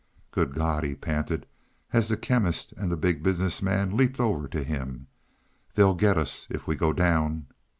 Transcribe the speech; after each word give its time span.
"Good 0.31 0.55
God!" 0.55 0.83
he 0.83 0.95
panted 0.95 1.45
as 1.93 2.07
the 2.07 2.17
Chemist 2.17 2.71
and 2.71 2.91
the 2.91 2.97
Big 2.97 3.21
Business 3.21 3.61
Man 3.61 3.95
leaped 3.95 4.19
over 4.19 4.47
to 4.47 4.63
him. 4.63 5.05
"They'll 5.75 5.93
get 5.93 6.17
us 6.17 6.47
if 6.49 6.65
we 6.65 6.75
go 6.75 6.91
down." 6.91 7.45